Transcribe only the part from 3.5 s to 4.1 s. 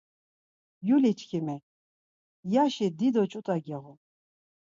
giğun.